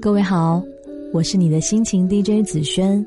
[0.00, 0.62] 各位好，
[1.12, 3.04] 我是你的心情 DJ 紫萱。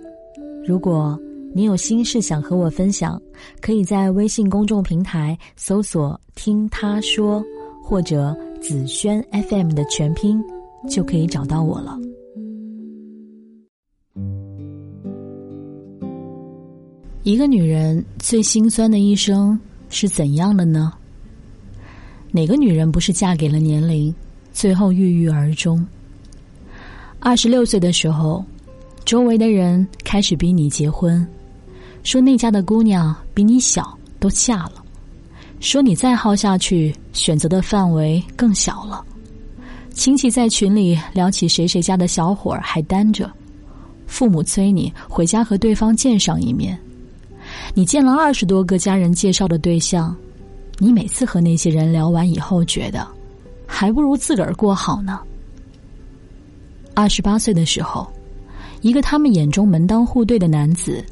[0.65, 1.17] 如果
[1.53, 3.19] 你有心事想和我分享，
[3.61, 7.41] 可以在微信公众平台搜索“听他说”
[7.81, 10.43] 或者“紫萱 FM” 的全拼，
[10.89, 11.97] 就可以找到我了。
[17.23, 20.91] 一个女人最心酸的一生是怎样的呢？
[22.33, 24.13] 哪个女人不是嫁给了年龄，
[24.51, 25.87] 最后郁郁而终？
[27.23, 28.43] 二十六岁的时候，
[29.05, 31.25] 周围的人开始逼你结婚，
[32.01, 34.83] 说那家的姑娘比你小，都嫁了；
[35.59, 39.05] 说你再耗下去，选择的范围更小了。
[39.93, 43.31] 亲戚在群里聊起谁谁家的小伙儿还单着，
[44.07, 46.75] 父母催你回家和对方见上一面。
[47.75, 50.15] 你见了二十多个家人介绍的对象，
[50.79, 53.07] 你每次和那些人聊完以后，觉得
[53.67, 55.19] 还不如自个儿过好呢。
[56.93, 58.11] 二十八岁的时候，
[58.81, 61.03] 一个他们眼中门当户对的男子，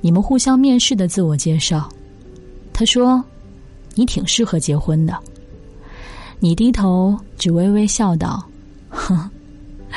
[0.00, 1.88] 你们互相面试的自我介绍，
[2.72, 3.22] 他说
[3.94, 5.16] ：“你挺适合结婚的。”
[6.40, 8.44] 你低头只微微笑道
[8.90, 9.30] ：“哼，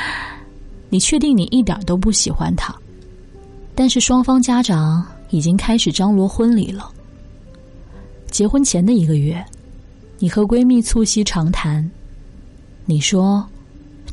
[0.88, 2.74] 你确定你一点都不喜欢他？”
[3.74, 6.90] 但是双方家长已经开始张罗婚礼了。
[8.30, 9.44] 结婚前的一个月，
[10.18, 11.88] 你和闺蜜促膝长谈，
[12.86, 13.46] 你说：“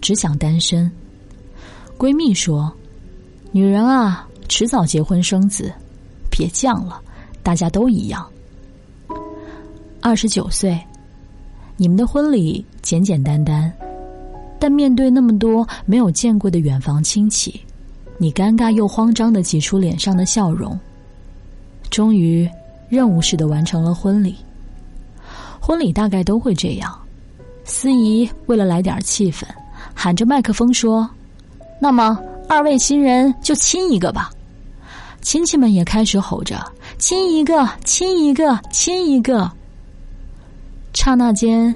[0.02, 0.92] 只想单身。”
[1.98, 2.72] 闺蜜说
[3.54, 5.72] ：“女人啊，迟早结婚生子，
[6.30, 7.02] 别犟了，
[7.42, 8.26] 大家都一样。”
[10.02, 10.78] 二十九岁，
[11.78, 13.72] 你们的婚礼简简单单，
[14.60, 17.62] 但面对那么多没有见过的远房亲戚，
[18.18, 20.78] 你尴尬又慌张的挤出脸上的笑容。
[21.90, 22.48] 终于，
[22.90, 24.36] 任务似的完成了婚礼。
[25.62, 26.94] 婚礼大概都会这样，
[27.64, 29.46] 司仪为了来点气氛，
[29.94, 31.10] 喊着麦克风说。
[31.80, 34.32] 那么，二位新人就亲一个吧。
[35.22, 36.64] 亲戚们也开始吼着
[36.98, 39.52] ：“亲一个，亲一个，亲一个。”
[40.94, 41.74] 刹那间，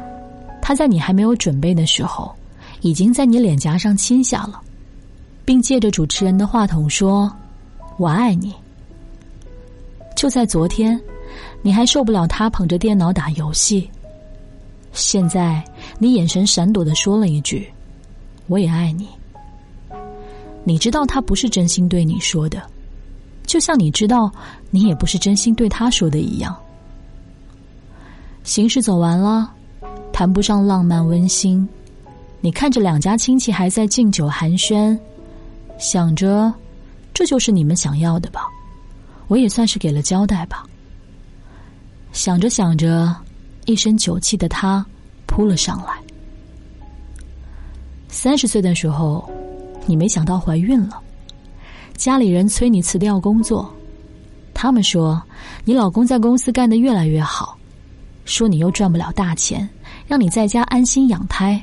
[0.61, 2.33] 他在你还没有准备的时候，
[2.81, 4.61] 已经在你脸颊上亲下了，
[5.43, 7.31] 并借着主持人的话筒说
[7.97, 8.53] ：“我爱你。”
[10.15, 10.99] 就在昨天，
[11.61, 13.89] 你还受不了他捧着电脑打游戏，
[14.93, 15.63] 现在
[15.97, 17.67] 你眼神闪躲的说了一句
[18.47, 19.07] ：“我也爱你。”
[20.63, 22.61] 你知道他不是真心对你说的，
[23.45, 24.31] 就像你知道
[24.69, 26.55] 你也不是真心对他说的一样。
[28.43, 29.51] 形式走完了，
[30.13, 31.67] 谈不上浪漫温馨。
[32.41, 34.97] 你看着两家亲戚还在敬酒寒暄，
[35.79, 36.53] 想着
[37.13, 38.41] 这就是你们想要的吧，
[39.27, 40.63] 我也算是给了交代吧。
[42.11, 43.15] 想着想着，
[43.65, 44.85] 一身酒气的他
[45.25, 45.93] 扑了上来。
[48.07, 49.29] 三十岁的时候。
[49.89, 51.01] 你没想到怀孕了，
[51.97, 53.67] 家里人催你辞掉工作，
[54.53, 55.19] 他们说
[55.65, 57.57] 你老公在公司干得越来越好，
[58.23, 59.67] 说你又赚不了大钱，
[60.05, 61.59] 让你在家安心养胎。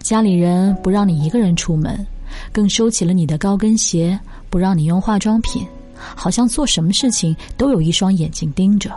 [0.00, 2.06] 家里人不让你一个人出门，
[2.52, 4.16] 更收起了你的高跟鞋，
[4.48, 5.66] 不让你用化妆品，
[6.14, 8.96] 好像做什么事情都有一双眼睛盯着，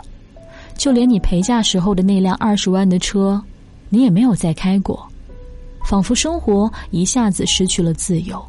[0.76, 3.42] 就连你陪嫁时候的那辆二十万的车，
[3.88, 5.04] 你也没有再开过。
[5.84, 8.42] 仿佛生活一下子失去了自由。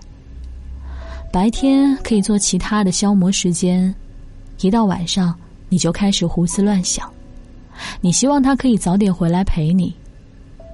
[1.31, 3.93] 白天可以做其他的消磨时间，
[4.59, 5.35] 一到晚上
[5.67, 7.11] 你就开始胡思乱想。
[8.01, 9.95] 你希望他可以早点回来陪你，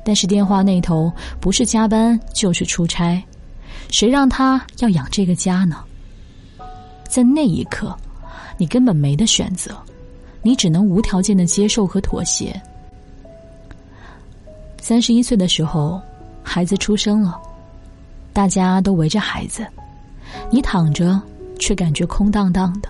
[0.03, 3.23] 但是电话那头不是加班就是出差，
[3.89, 5.77] 谁让他要养这个家呢？
[7.07, 7.97] 在那一刻，
[8.57, 9.75] 你根本没得选择，
[10.41, 12.61] 你只能无条件的接受和妥协。
[14.81, 16.01] 三十一岁的时候。
[16.49, 17.39] 孩子出生了，
[18.33, 19.63] 大家都围着孩子，
[20.49, 21.21] 你躺着
[21.59, 22.89] 却感觉空荡荡的。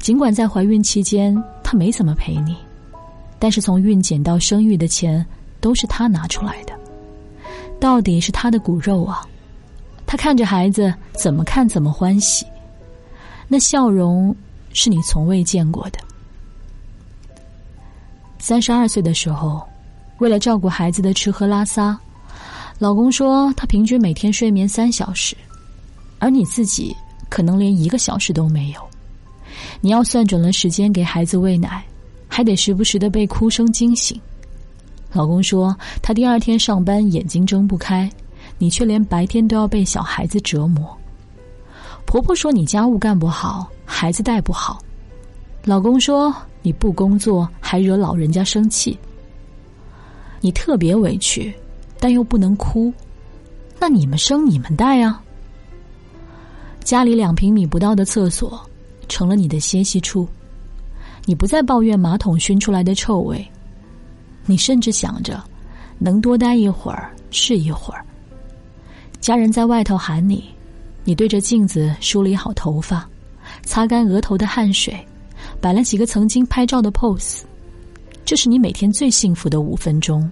[0.00, 2.56] 尽管在怀孕期间他没怎么陪你，
[3.38, 5.24] 但是从孕检到生育的钱
[5.60, 6.72] 都是他拿出来的，
[7.78, 9.24] 到底是他的骨肉啊！
[10.04, 12.44] 他看着孩子，怎么看怎么欢喜，
[13.46, 14.34] 那笑容
[14.72, 16.00] 是你从未见过的。
[18.40, 19.62] 三十二岁的时候，
[20.18, 21.96] 为了照顾孩子的吃喝拉撒。
[22.78, 25.36] 老公说，他平均每天睡眠三小时，
[26.20, 26.94] 而你自己
[27.28, 28.80] 可能连一个小时都没有。
[29.80, 31.84] 你要算准了时间给孩子喂奶，
[32.28, 34.20] 还得时不时的被哭声惊醒。
[35.12, 38.08] 老公说，他第二天上班眼睛睁不开，
[38.58, 40.96] 你却连白天都要被小孩子折磨。
[42.06, 44.80] 婆婆说你家务干不好，孩子带不好。
[45.64, 46.32] 老公说
[46.62, 48.96] 你不工作还惹老人家生气。
[50.40, 51.52] 你特别委屈。
[52.00, 52.92] 但又不能哭，
[53.80, 55.22] 那你们生你们带啊。
[56.82, 58.60] 家里两平米不到的厕所，
[59.08, 60.26] 成了你的歇息处。
[61.26, 63.46] 你不再抱怨马桶熏出来的臭味，
[64.46, 65.42] 你甚至想着，
[65.98, 68.02] 能多待一会儿是一会儿。
[69.20, 70.44] 家人在外头喊你，
[71.04, 73.06] 你对着镜子梳理好头发，
[73.64, 74.96] 擦干额头的汗水，
[75.60, 77.42] 摆了几个曾经拍照的 pose。
[78.24, 80.30] 这是你每天最幸福的五分钟。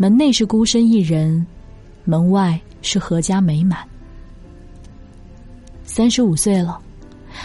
[0.00, 1.46] 门内是孤身一人，
[2.06, 3.86] 门外是阖家美满。
[5.84, 6.80] 三十五岁了，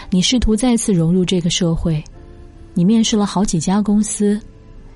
[0.08, 2.02] 你试图再次融入这个社会，
[2.72, 4.40] 你面试了好几家公司，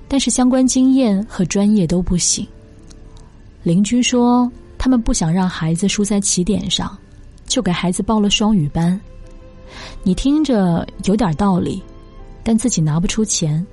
[0.07, 2.43] 但是相关经验和专业都不行。
[3.61, 6.97] 邻居说他们不想让孩子输在起点上，
[7.45, 8.99] 就给孩子报了双语班。
[10.01, 11.79] 你听着有点道理，
[12.43, 13.63] 但自己拿不出钱。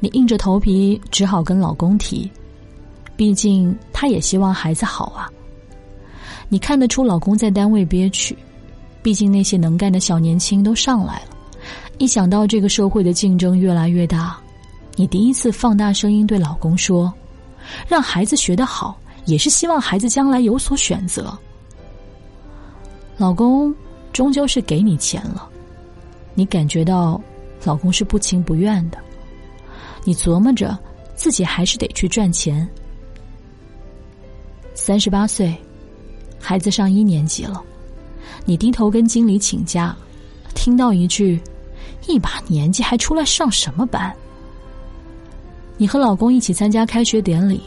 [0.00, 2.28] 你硬着头皮，只好跟老公提，
[3.16, 5.30] 毕竟他也希望孩子好啊。
[6.48, 8.36] 你看得出老公在单位憋屈，
[9.02, 11.36] 毕竟那些能干的小年轻都上来了。
[11.98, 14.36] 一想到这个社会的竞争越来越大，
[14.96, 17.12] 你第一次放大声音对老公说
[17.88, 21.36] ：“让孩子学得好，也是希望孩子将来有所选择。”
[23.16, 23.74] 老公
[24.12, 25.48] 终究是给你钱了，
[26.34, 27.20] 你感觉到
[27.62, 28.98] 老公是不情不愿的。
[30.04, 30.76] 你琢磨着，
[31.14, 32.68] 自己还是得去赚钱。
[34.74, 35.56] 三十八岁，
[36.40, 37.62] 孩子上一年级了，
[38.44, 39.96] 你低头跟经理请假，
[40.54, 41.40] 听到一句
[42.06, 44.12] ：“一把年纪还出来上什么班？”
[45.78, 47.60] 你和老公一起参加开学典礼，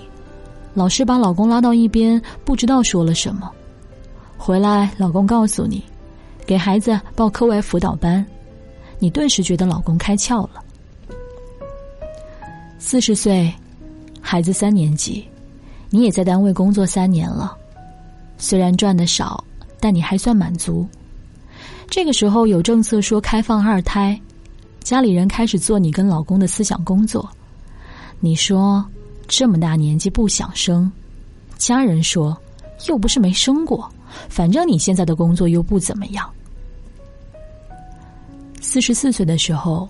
[0.73, 3.51] 老师把老公拉到一边，不知道说了什么。
[4.37, 5.83] 回来，老公告诉你，
[6.45, 8.23] 给孩子报课外辅导班，
[8.99, 10.63] 你顿时觉得老公开窍了。
[12.77, 13.51] 四十岁，
[14.21, 15.27] 孩子三年级，
[15.97, 17.57] 你也在单位工作三年了，
[18.37, 19.43] 虽然赚的少，
[19.79, 20.87] 但你还算满足。
[21.89, 24.21] 这个时候有政策说开放二胎，
[24.79, 27.27] 家里人开始做你跟老公的思想工作。
[28.19, 28.85] 你说
[29.27, 30.91] 这么大年纪不想生，
[31.57, 32.37] 家人说
[32.87, 33.91] 又不是没生过，
[34.29, 36.29] 反正你现在的工作又不怎么样。
[38.61, 39.89] 四十四岁的时候，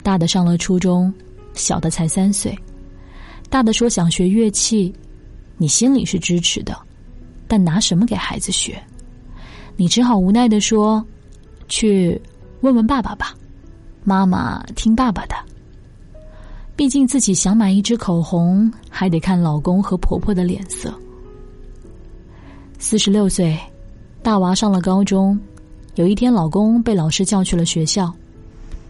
[0.00, 1.12] 大的上了初中。
[1.54, 2.56] 小的才三岁，
[3.50, 4.94] 大的说想学乐器，
[5.60, 6.74] 你心里是支持的，
[7.46, 8.82] 但拿什么给孩子学？
[9.76, 11.04] 你只好无奈的说
[11.68, 12.18] ：“去
[12.62, 13.34] 问问爸爸吧，
[14.02, 15.34] 妈妈听爸爸的。”
[16.74, 20.98] 毕竟自己想买一支口红，还得看老公和婆婆的脸色。
[22.78, 23.54] 四十六岁，
[24.22, 25.38] 大娃上了高中，
[25.96, 28.10] 有一天老公被老师叫去了学校，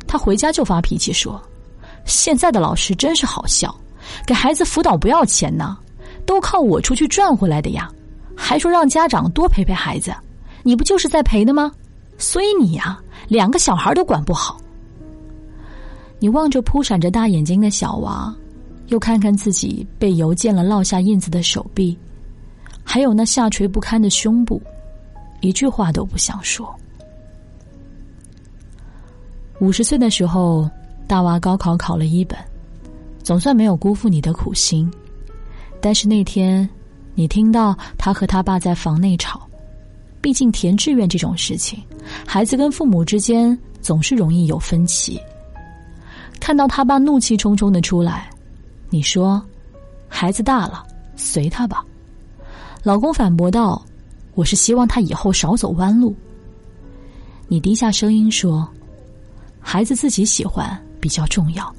[0.07, 1.43] 他回家就发脾气说。
[2.05, 3.75] 现在的老师真是好笑，
[4.25, 5.77] 给孩子辅导不要钱呢，
[6.31, 7.91] 都靠我出去赚回来的呀，
[8.37, 10.15] 还说让家长多陪陪孩子，
[10.63, 11.73] 你不就是在陪的吗？
[12.19, 14.57] 所以你呀，两个小孩都管不好。
[16.21, 18.33] 你望着扑闪着大眼睛的小娃，
[18.91, 21.99] 又看看自己被油溅了烙下印子的手臂，
[22.85, 24.63] 还有那下垂不堪的胸部，
[25.41, 26.73] 一句话都不想说。
[29.59, 30.71] 五十岁的时候。
[31.09, 32.39] 大娃高考考了一本，
[33.21, 34.89] 总算没有辜负你的苦心。
[35.81, 36.69] 但是那天，
[37.15, 39.41] 你听到他和他爸在房内吵。
[40.21, 41.83] 毕竟填志愿这种事情，
[42.27, 45.19] 孩子跟父母之间总是容易有分歧。
[46.39, 48.29] 看到他爸怒气冲冲的出来，
[48.91, 49.43] 你说
[50.09, 51.85] ：“孩子大了，随他吧。”
[52.83, 53.83] 老公反驳道
[54.35, 56.15] ：“我是希望他以后少走弯路。”
[57.49, 58.69] 你低下声音说
[59.59, 61.75] ：“孩子自己喜欢。”比较重要。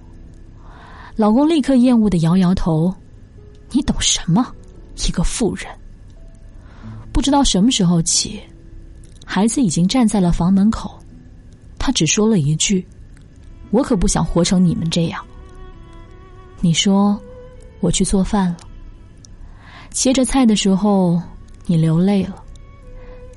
[1.15, 2.91] 老公立刻厌恶的摇摇头
[3.71, 4.53] ：“你懂什么？
[5.07, 5.65] 一个妇人。”
[7.11, 8.41] 不知道什么时候起，
[9.25, 10.99] 孩子已经站在了房门口，
[11.79, 12.85] 他只说了一句
[13.71, 15.23] ：“我可不想活成你们这样。”
[16.61, 17.19] 你说
[17.81, 18.57] ：“我去做饭了。”
[19.91, 21.21] 切着菜的时候，
[21.65, 22.43] 你流泪了。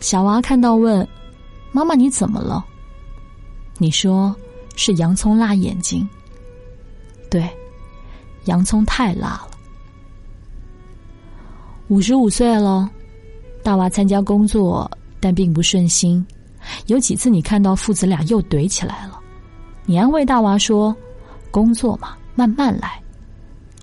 [0.01, 1.07] 小娃看到问
[1.73, 2.65] ：“妈妈，你怎么了？”
[3.79, 4.35] 你说。
[4.77, 6.05] 是洋葱辣眼睛。
[7.31, 7.49] 对，
[8.47, 9.54] 洋葱太辣了。
[11.89, 12.91] 五十五岁了，
[13.63, 16.25] 大娃参加工作，但并不顺心。
[16.87, 19.21] 有几次你看到父子俩又怼起来了，
[19.85, 20.97] 你安慰大娃说
[21.53, 22.99] ：“工作嘛，慢慢来。”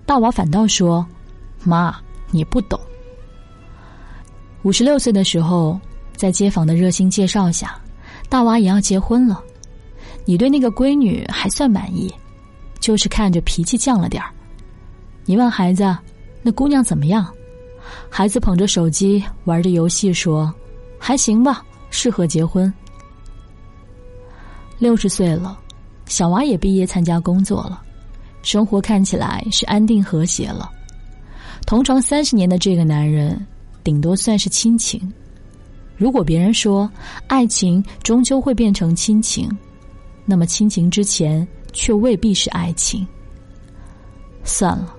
[0.04, 1.06] 大娃反倒说
[1.62, 1.94] ：“妈，
[2.32, 2.78] 你不懂。”
[4.62, 5.78] 五十六岁的时候，
[6.16, 7.80] 在街坊的热心介绍下，
[8.28, 9.40] 大娃也要结婚了。
[10.24, 12.12] 你对那个闺女还算满意，
[12.80, 14.30] 就是看着脾气犟了点儿。
[15.24, 15.96] 你问孩子
[16.42, 17.32] ：“那姑娘怎么样？”
[18.08, 20.52] 孩子捧着手机玩着游戏，说
[20.98, 22.72] ：“还行吧，适合结婚。”
[24.78, 25.58] 六十岁了，
[26.06, 27.82] 小娃也毕业参加工作了，
[28.42, 30.70] 生活看起来是安定和谐了。
[31.66, 33.46] 同床三十年的这个男人，
[33.84, 35.12] 顶多算是亲情。
[35.96, 36.90] 如果别人说
[37.28, 39.48] 爱情终究会变成亲情，
[40.24, 43.06] 那么亲情之前却未必是爱情。
[44.42, 44.96] 算了，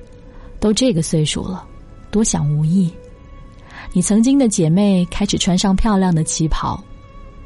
[0.62, 1.68] 都这个岁数了，
[2.14, 2.94] 多想无益。
[3.92, 6.80] 你曾经的姐妹开始穿上漂亮的旗袍，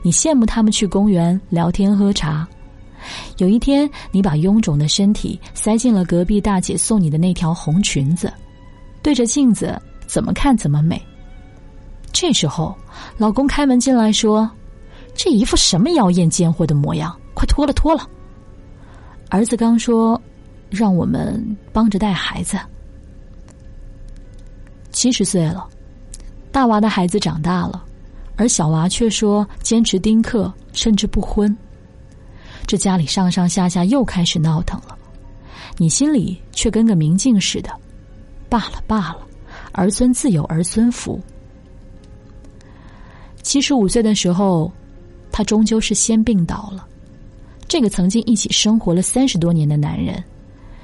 [0.01, 2.45] 你羡慕她们去公园聊天喝茶。
[3.37, 8.31] 有一天，你把臃肿的身体塞进了隔壁大姐送你的那条红裙子，
[9.01, 11.01] 对着镜子怎么看怎么美。
[12.11, 12.75] 这时候，
[13.17, 14.49] 老公开门进来说
[15.15, 18.05] ：“这一副什么妖艳贱货的模样，快脱了脱了。”
[19.29, 20.21] 儿子刚说
[20.69, 22.57] ：“让我们帮着带孩子。”
[24.97, 25.69] 七十岁了，
[26.51, 27.85] 大娃的孩子长大了，
[28.35, 31.55] 而小娃却说坚持丁克，甚至不婚。
[32.65, 34.97] 这家里上上下下又开始闹腾了，
[35.77, 37.69] 你心里却跟个明镜似的。
[38.49, 39.19] 罢了罢了，
[39.71, 41.21] 儿孙自有儿孙福。
[43.43, 44.71] 七十五岁的时候，
[45.31, 46.87] 他终究是先病倒了。
[47.67, 50.23] 这个曾经一起生活了三十多年的男人，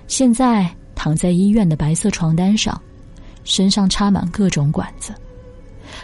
[0.08, 2.80] 现在躺在医院的白色床单上，
[3.44, 5.14] 身上插满各种管子。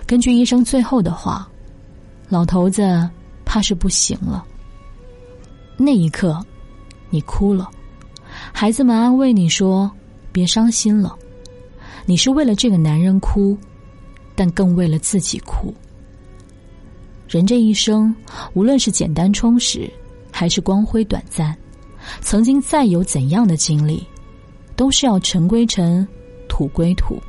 [0.06, 1.50] 根据医生最后的话，
[2.28, 3.10] 老头子
[3.46, 4.46] 怕是不行了。
[5.78, 6.46] 那一刻，
[7.10, 7.70] 你哭了，
[8.52, 9.90] 孩子们安慰你说
[10.32, 11.16] ：“别伤心了。”
[12.06, 13.58] 你是为了这个男人哭，
[14.36, 15.74] 但更为了自己哭。
[17.28, 18.14] 人这一生，
[18.54, 19.88] 无论是简单充实，
[20.32, 21.56] 还是光辉短暂，
[22.20, 24.04] 曾经再有怎样的经历，
[24.76, 26.08] 都是要尘归尘，
[26.48, 27.22] 土归土。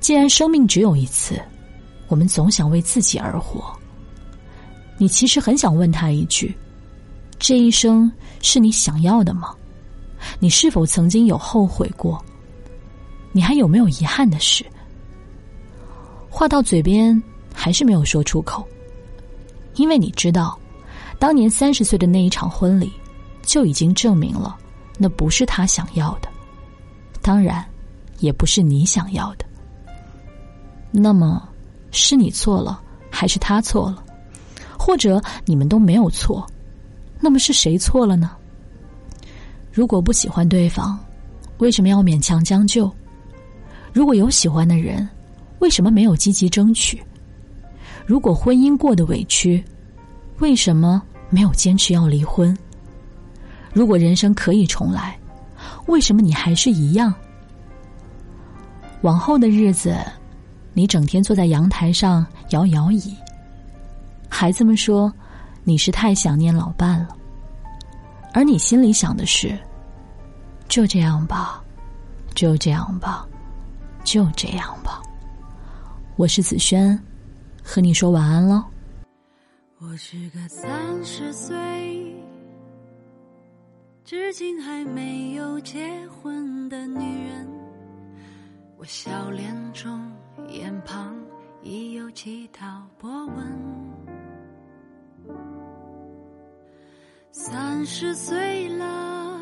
[0.00, 1.40] 既然生命只有一次，
[2.08, 3.64] 我们总想为自己而活。
[4.96, 6.56] 你其实很想问他一句：
[7.38, 8.10] 这一生
[8.42, 9.54] 是你想要的吗？
[10.40, 12.22] 你是否曾经有后悔过？
[13.30, 14.64] 你还有没有遗憾的事？
[16.28, 17.20] 话到嘴边，
[17.54, 18.66] 还是没有说出口。
[19.76, 20.58] 因为你知道，
[21.18, 22.92] 当年三十岁的那一场婚礼，
[23.42, 24.56] 就已经证明了，
[24.96, 26.28] 那不是他想要的，
[27.22, 27.64] 当然，
[28.18, 29.44] 也不是你想要的。
[30.90, 31.48] 那么，
[31.90, 32.80] 是你错了，
[33.10, 34.04] 还是他错了？
[34.78, 36.46] 或者你们都没有错？
[37.20, 38.30] 那么是谁错了呢？
[39.72, 40.98] 如果不喜欢对方，
[41.58, 42.90] 为什么要勉强将就？
[43.92, 45.08] 如果有喜欢的人，
[45.58, 47.02] 为什么没有积极争取？
[48.06, 49.62] 如果婚姻过得委屈，
[50.38, 52.56] 为什么没有坚持要离婚？
[53.72, 55.18] 如果人生可以重来，
[55.86, 57.12] 为什么你还是一样？
[59.02, 59.96] 往后的日子，
[60.78, 63.12] 你整天坐在阳台上摇摇椅。
[64.30, 65.12] 孩子们说
[65.64, 67.16] 你是太想念老伴了，
[68.32, 69.58] 而你心里想的是：
[70.68, 71.60] 就这样吧，
[72.32, 73.26] 就这样吧，
[74.04, 75.02] 就这样吧。
[76.14, 76.96] 我是子轩。
[77.60, 78.62] 和你说晚安喽。
[79.80, 80.64] 我是个三
[81.04, 81.56] 十岁，
[84.04, 87.48] 至今还没有结婚的女人。
[88.78, 90.00] 我笑脸中
[90.48, 91.14] 眼旁
[91.62, 93.34] 已有几道波纹。
[97.30, 99.38] 三十岁了，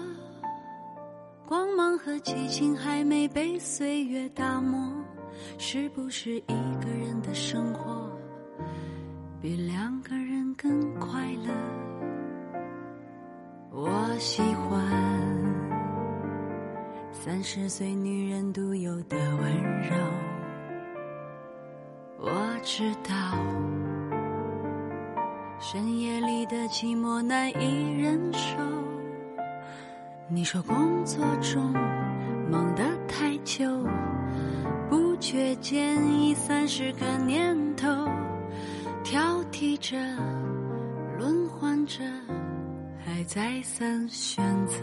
[1.47, 4.79] 光芒和激情还没被岁月打磨，
[5.59, 8.11] 是不是一个人的生活？
[9.41, 11.55] 比两个人更快乐。
[13.71, 14.83] 我喜欢
[17.13, 19.97] 三十岁女人独有的温柔。
[22.67, 23.15] 我知道
[25.61, 28.59] 深夜里的寂寞难以忍受。
[30.27, 31.73] 你说工作中
[32.51, 33.65] 忙得太久，
[34.91, 37.87] 不觉间已三十个年头。
[39.05, 39.97] 挑剔着，
[41.21, 42.03] 轮换着，
[43.05, 44.83] 还再三选择。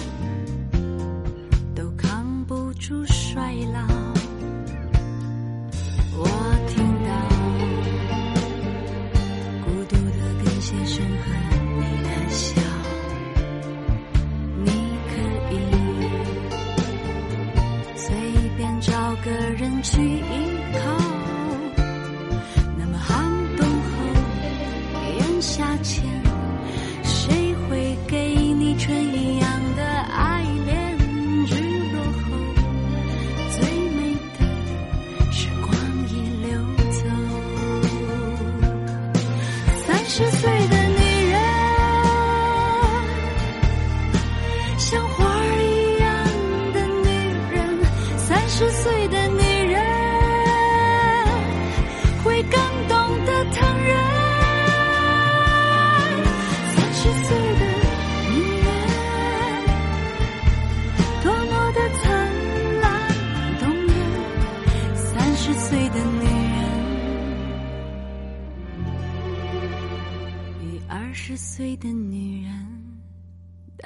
[2.81, 3.79] 住衰老，
[6.17, 6.25] 我
[6.67, 6.90] 听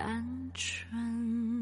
[0.05, 1.54] 单纯